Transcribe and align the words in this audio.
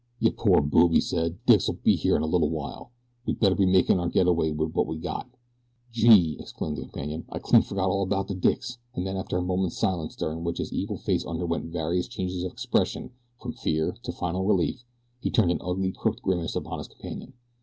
"Yeh 0.19 0.31
poor 0.35 0.61
boob," 0.61 0.93
he 0.93 0.99
said. 0.99 1.37
"De 1.45 1.53
dicks'll 1.53 1.77
be 1.83 1.95
here 1.95 2.15
in 2.15 2.23
a 2.23 2.25
little 2.25 2.49
while. 2.49 2.89
We'd 3.27 3.39
better 3.39 3.53
be 3.53 3.67
makin' 3.67 3.99
our 3.99 4.09
get 4.09 4.25
away 4.25 4.51
wid 4.51 4.69
w'at 4.73 4.87
we 4.87 4.97
got." 4.97 5.29
"Gee!" 5.91 6.37
exclaimed 6.39 6.77
his 6.77 6.87
companion. 6.87 7.25
"I 7.31 7.37
clean 7.37 7.61
forgot 7.61 7.91
all 7.91 8.01
about 8.01 8.25
de 8.27 8.33
dicks," 8.33 8.79
and 8.95 9.05
then 9.05 9.15
after 9.15 9.37
a 9.37 9.43
moment's 9.43 9.77
silence 9.77 10.15
during 10.15 10.43
which 10.43 10.57
his 10.57 10.73
evil 10.73 10.97
face 10.97 11.23
underwent 11.23 11.65
various 11.65 12.07
changes 12.07 12.41
of 12.41 12.51
expression 12.51 13.11
from 13.39 13.53
fear 13.53 13.95
to 14.01 14.11
final 14.11 14.43
relief, 14.43 14.83
he 15.19 15.29
turned 15.29 15.51
an 15.51 15.61
ugly, 15.61 15.91
crooked 15.91 16.23
grimace 16.23 16.55
upon 16.55 16.79
his 16.79 16.87
companion. 16.87 17.33